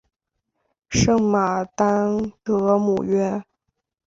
[0.89, 3.39] 圣马丹德姆约。